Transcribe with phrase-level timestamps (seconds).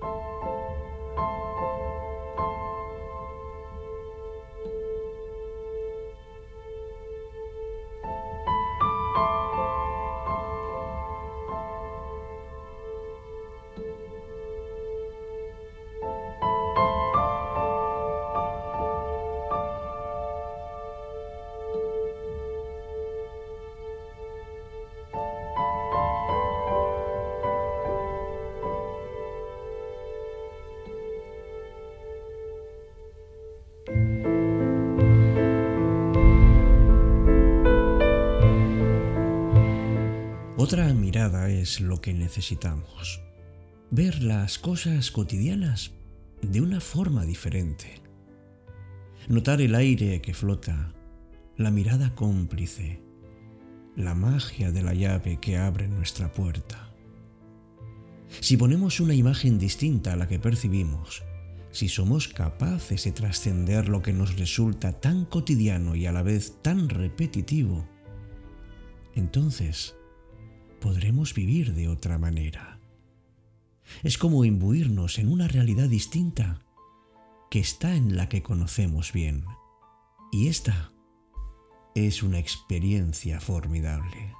[0.00, 0.57] Otra
[41.48, 43.20] es lo que necesitamos.
[43.90, 45.92] Ver las cosas cotidianas
[46.42, 48.00] de una forma diferente.
[49.28, 50.94] Notar el aire que flota,
[51.56, 53.02] la mirada cómplice,
[53.96, 56.94] la magia de la llave que abre nuestra puerta.
[58.40, 61.22] Si ponemos una imagen distinta a la que percibimos,
[61.70, 66.62] si somos capaces de trascender lo que nos resulta tan cotidiano y a la vez
[66.62, 67.86] tan repetitivo,
[69.14, 69.97] entonces
[70.80, 72.80] podremos vivir de otra manera.
[74.02, 76.60] Es como imbuirnos en una realidad distinta
[77.50, 79.44] que está en la que conocemos bien.
[80.32, 80.92] Y esta
[81.94, 84.34] es una experiencia formidable.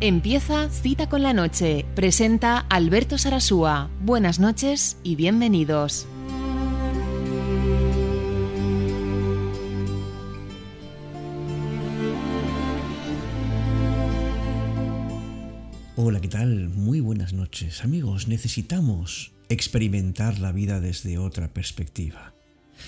[0.00, 1.84] Empieza Cita con la Noche.
[1.96, 3.90] Presenta Alberto Sarasúa.
[4.00, 6.06] Buenas noches y bienvenidos.
[15.96, 16.68] Hola, ¿qué tal?
[16.68, 17.82] Muy buenas noches.
[17.82, 22.34] Amigos, necesitamos experimentar la vida desde otra perspectiva.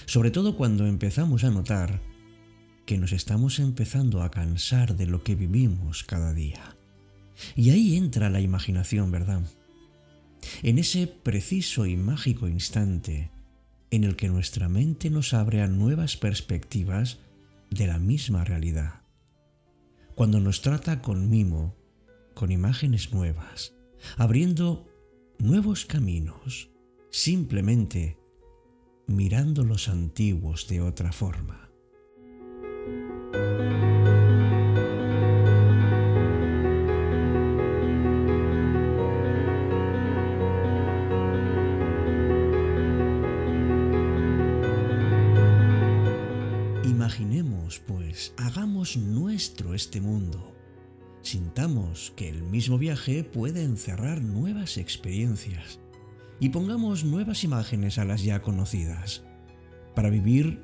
[0.06, 2.00] Sobre todo cuando empezamos a notar
[2.86, 6.76] que nos estamos empezando a cansar de lo que vivimos cada día.
[7.56, 9.42] Y ahí entra la imaginación, ¿verdad?
[10.62, 13.30] En ese preciso y mágico instante
[13.90, 17.18] en el que nuestra mente nos abre a nuevas perspectivas
[17.70, 19.02] de la misma realidad.
[20.14, 21.76] Cuando nos trata con mimo,
[22.34, 23.74] con imágenes nuevas,
[24.16, 24.88] abriendo
[25.38, 26.70] nuevos caminos,
[27.10, 28.18] simplemente
[29.06, 31.69] mirando los antiguos de otra forma.
[52.60, 55.80] Mismo viaje puede encerrar nuevas experiencias
[56.40, 59.24] y pongamos nuevas imágenes a las ya conocidas
[59.94, 60.62] para vivir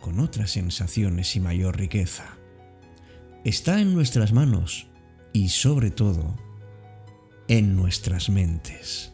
[0.00, 2.38] con otras sensaciones y mayor riqueza.
[3.44, 4.86] Está en nuestras manos
[5.32, 6.36] y sobre todo
[7.48, 9.11] en nuestras mentes.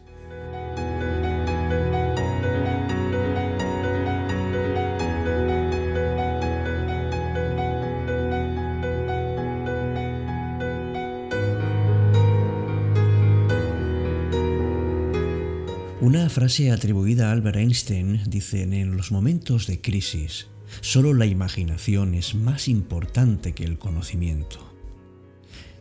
[16.01, 20.47] Una frase atribuida a Albert Einstein dice, en los momentos de crisis,
[20.79, 24.73] solo la imaginación es más importante que el conocimiento.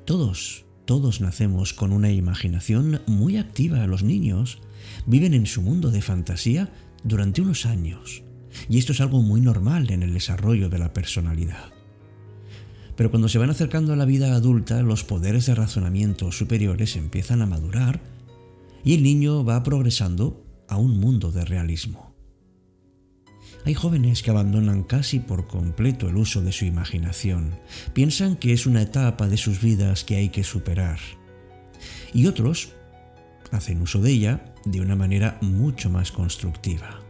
[0.04, 3.86] Todos, todos nacemos con una imaginación muy activa.
[3.86, 4.58] Los niños
[5.06, 6.68] viven en su mundo de fantasía
[7.04, 8.24] durante unos años,
[8.68, 11.70] y esto es algo muy normal en el desarrollo de la personalidad.
[12.96, 17.40] Pero cuando se van acercando a la vida adulta, los poderes de razonamiento superiores empiezan
[17.40, 18.17] a madurar
[18.88, 22.14] y el niño va progresando a un mundo de realismo.
[23.66, 27.58] Hay jóvenes que abandonan casi por completo el uso de su imaginación,
[27.92, 30.98] piensan que es una etapa de sus vidas que hay que superar.
[32.14, 32.72] Y otros
[33.50, 37.02] hacen uso de ella de una manera mucho más constructiva.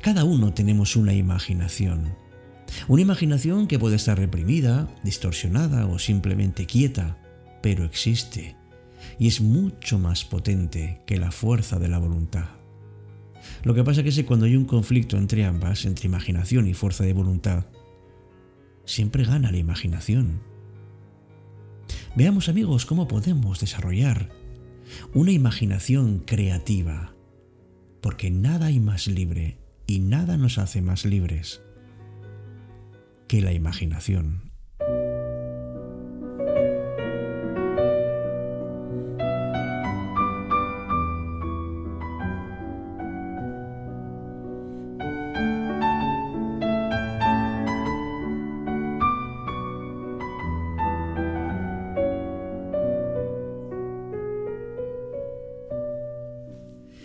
[0.00, 2.16] Cada uno tenemos una imaginación.
[2.88, 7.18] Una imaginación que puede estar reprimida, distorsionada o simplemente quieta,
[7.60, 8.56] pero existe
[9.18, 12.46] y es mucho más potente que la fuerza de la voluntad.
[13.64, 17.04] Lo que pasa es que cuando hay un conflicto entre ambas, entre imaginación y fuerza
[17.04, 17.66] de voluntad,
[18.84, 20.42] siempre gana la imaginación.
[22.14, 24.30] Veamos amigos cómo podemos desarrollar
[25.14, 27.14] una imaginación creativa,
[28.00, 31.62] porque nada hay más libre y nada nos hace más libres
[33.28, 34.51] que la imaginación.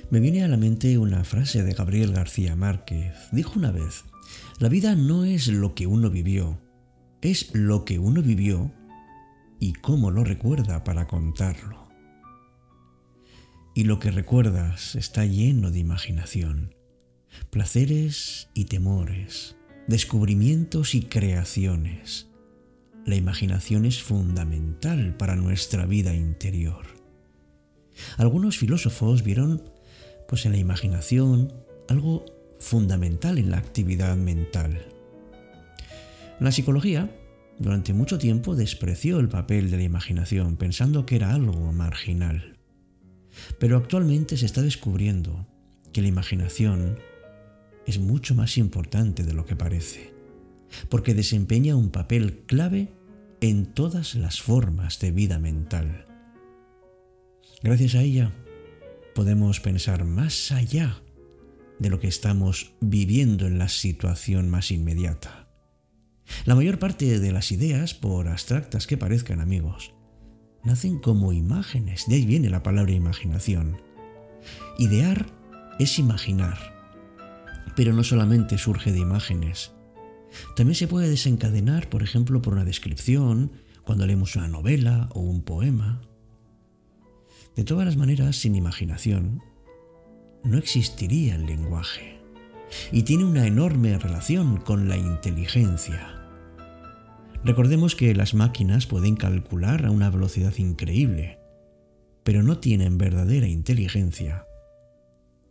[0.10, 3.14] Me viene a la mente una frase de Gabriel García Márquez.
[3.34, 4.06] Dijo una vez,
[4.58, 6.62] la vida no es lo que uno vivió,
[7.22, 8.72] es lo que uno vivió
[9.60, 11.90] y cómo lo recuerda para contarlo.
[13.76, 16.74] Y lo que recuerdas está lleno de imaginación,
[17.50, 19.58] placeres y temores,
[19.90, 22.30] descubrimientos y creaciones.
[23.06, 26.86] La imaginación es fundamental para nuestra vida interior.
[28.18, 29.76] Algunos filósofos vieron
[30.28, 31.54] pues en la imaginación
[31.88, 32.26] algo
[32.60, 34.86] fundamental en la actividad mental.
[36.40, 37.10] La psicología
[37.60, 42.58] durante mucho tiempo despreció el papel de la imaginación pensando que era algo marginal.
[43.60, 45.48] Pero actualmente se está descubriendo
[45.92, 47.00] que la imaginación
[47.86, 50.14] es mucho más importante de lo que parece,
[50.90, 52.92] porque desempeña un papel clave
[53.42, 56.06] en todas las formas de vida mental.
[57.64, 58.32] Gracias a ella,
[59.18, 61.02] podemos pensar más allá
[61.80, 65.48] de lo que estamos viviendo en la situación más inmediata.
[66.46, 69.96] La mayor parte de las ideas, por abstractas que parezcan amigos,
[70.64, 73.82] nacen como imágenes, de ahí viene la palabra imaginación.
[74.78, 75.26] Idear
[75.80, 76.60] es imaginar,
[77.76, 79.72] pero no solamente surge de imágenes,
[80.56, 83.52] también se puede desencadenar, por ejemplo, por una descripción,
[83.84, 86.07] cuando leemos una novela o un poema.
[87.58, 89.42] De todas las maneras, sin imaginación,
[90.44, 92.22] no existiría el lenguaje.
[92.92, 96.08] Y tiene una enorme relación con la inteligencia.
[97.44, 101.40] Recordemos que las máquinas pueden calcular a una velocidad increíble,
[102.24, 104.46] pero no tienen verdadera inteligencia,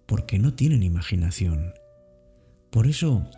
[0.06, 1.75] porque no tienen imaginación.
[2.70, 3.29] Por eso,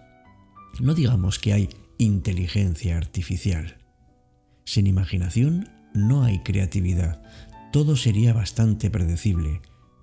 [0.78, 3.78] no digamos que hay inteligencia artificial.
[4.66, 7.22] Sin imaginación no hay creatividad,
[7.72, 9.60] todo sería bastante predecible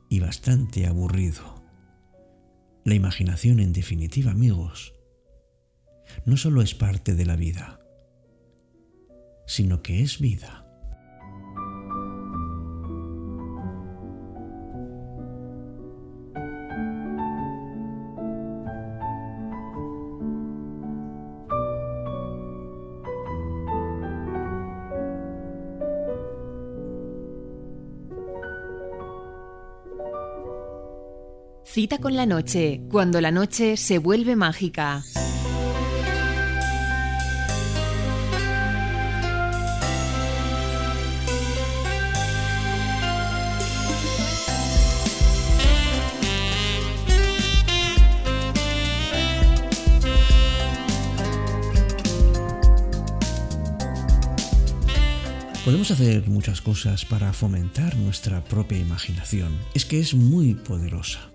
[0.09, 1.63] y bastante aburrido.
[2.83, 4.93] La imaginación, en definitiva, amigos,
[6.25, 7.79] no solo es parte de la vida,
[9.47, 10.64] sino que es vida.
[31.75, 35.03] Cita con la noche, cuando la noche se vuelve mágica.
[55.65, 59.59] Podemos hacer muchas cosas para fomentar nuestra propia imaginación.
[59.73, 61.34] Es que es muy poderosa.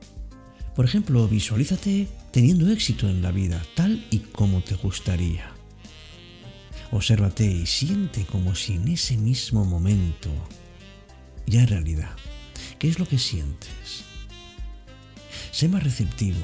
[0.80, 5.52] Por ejemplo, visualízate teniendo éxito en la vida, tal y como te gustaría.
[6.90, 10.30] Obsérvate y siente como si en ese mismo momento
[11.46, 12.16] ya es realidad.
[12.78, 14.04] ¿Qué es lo que sientes?
[15.52, 16.40] Sé más receptivo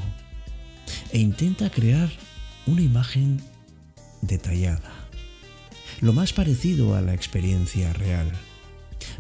[1.13, 2.11] e intenta crear
[2.67, 3.41] una imagen
[4.21, 5.09] detallada,
[6.03, 8.31] lo más parecido a la experiencia real,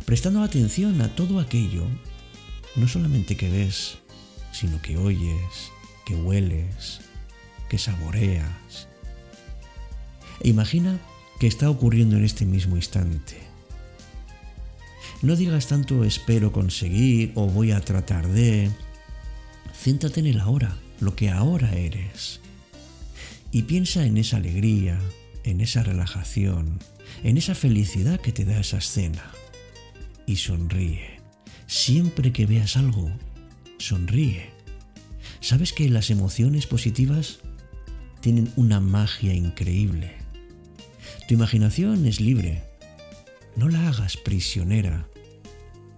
[0.04, 1.86] prestando atención a todo aquello,
[2.74, 3.96] no solamente que ves,
[4.56, 5.70] sino que oyes,
[6.06, 7.00] que hueles,
[7.68, 8.88] que saboreas.
[10.40, 10.98] E imagina
[11.38, 13.36] que está ocurriendo en este mismo instante.
[15.20, 18.70] No digas tanto espero conseguir o voy a tratar de...
[19.74, 22.40] Céntrate en el ahora, lo que ahora eres.
[23.52, 24.98] Y piensa en esa alegría,
[25.44, 26.78] en esa relajación,
[27.24, 29.30] en esa felicidad que te da esa escena.
[30.26, 31.20] Y sonríe.
[31.66, 33.10] Siempre que veas algo,
[33.78, 34.50] sonríe.
[35.40, 37.38] ¿Sabes que las emociones positivas
[38.20, 40.12] tienen una magia increíble?
[41.28, 42.62] Tu imaginación es libre.
[43.56, 45.08] No la hagas prisionera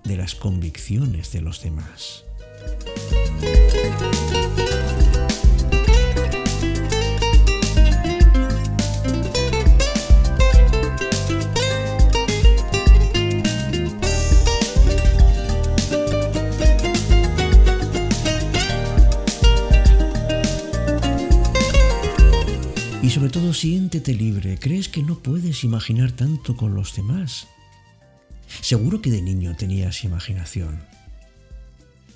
[0.05, 2.25] de las convicciones de los demás.
[23.59, 24.57] Siéntete libre.
[24.57, 27.49] ¿Crees que no puedes imaginar tanto con los demás?
[28.61, 30.81] Seguro que de niño tenías imaginación.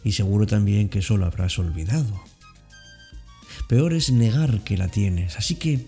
[0.05, 2.23] Y seguro también que solo habrás olvidado.
[3.67, 5.37] Peor es negar que la tienes.
[5.37, 5.85] Así que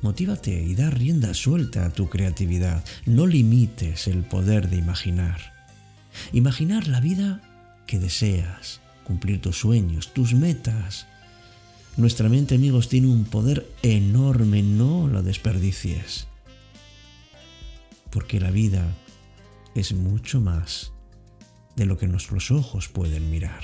[0.00, 2.84] motívate y da rienda suelta a tu creatividad.
[3.04, 5.54] No limites el poder de imaginar.
[6.32, 7.40] Imaginar la vida
[7.88, 11.08] que deseas, cumplir tus sueños, tus metas.
[11.96, 16.26] Nuestra mente, amigos, tiene un poder enorme, no lo desperdicies.
[18.10, 18.84] Porque la vida
[19.76, 20.92] es mucho más
[21.76, 23.62] de lo que nuestros ojos pueden mirar.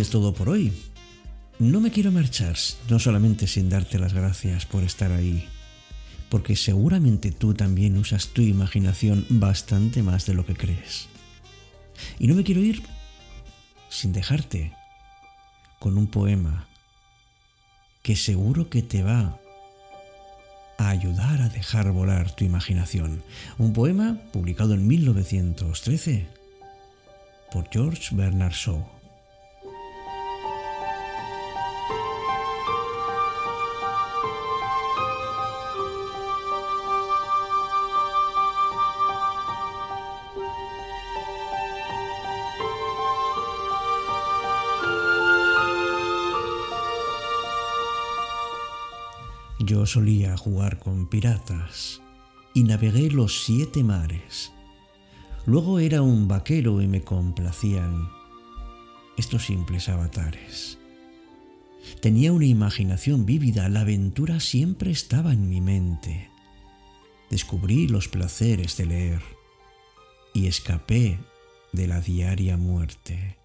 [0.00, 0.72] Es todo por hoy.
[1.58, 2.56] No me quiero marchar,
[2.88, 5.44] no solamente sin darte las gracias por estar ahí,
[6.28, 11.08] porque seguramente tú también usas tu imaginación bastante más de lo que crees.
[12.18, 12.82] Y no me quiero ir
[13.88, 14.72] sin dejarte
[15.78, 16.66] con un poema
[18.02, 19.40] que seguro que te va
[20.78, 23.22] a ayudar a dejar volar tu imaginación.
[23.56, 26.26] Un poema publicado en 1913
[27.50, 28.95] por George Bernard Shaw.
[49.66, 52.00] Yo solía jugar con piratas
[52.54, 54.52] y navegué los siete mares.
[55.44, 58.08] Luego era un vaquero y me complacían
[59.16, 60.78] estos simples avatares.
[62.00, 66.30] Tenía una imaginación vívida, la aventura siempre estaba en mi mente.
[67.28, 69.22] Descubrí los placeres de leer
[70.32, 71.18] y escapé
[71.72, 73.36] de la diaria muerte.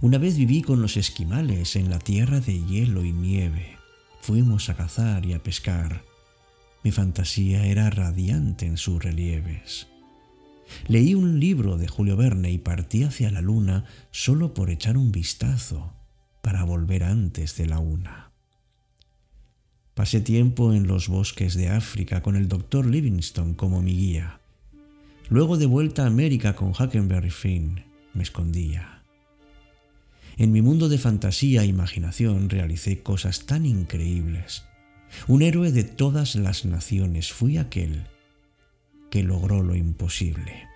[0.00, 3.79] Una vez viví con los esquimales en la tierra de hielo y nieve.
[4.20, 6.02] Fuimos a cazar y a pescar.
[6.84, 9.86] Mi fantasía era radiante en sus relieves.
[10.86, 15.10] Leí un libro de Julio Verne y partí hacia la luna solo por echar un
[15.10, 15.92] vistazo
[16.42, 18.30] para volver antes de la una.
[19.94, 24.40] Pasé tiempo en los bosques de África con el doctor Livingstone como mi guía.
[25.28, 27.84] Luego de vuelta a América con Huckleberry Finn,
[28.14, 28.99] me escondía.
[30.36, 34.64] En mi mundo de fantasía e imaginación realicé cosas tan increíbles.
[35.26, 38.06] Un héroe de todas las naciones fui aquel
[39.10, 40.68] que logró lo imposible.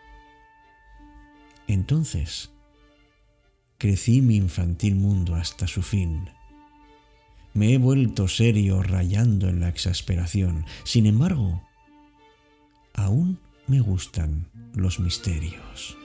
[1.67, 2.51] Entonces,
[3.79, 6.29] crecí mi infantil mundo hasta su fin.
[7.55, 10.67] Me he vuelto serio rayando en la exasperación.
[10.83, 11.63] Sin embargo,
[12.93, 15.97] aún me gustan los misterios.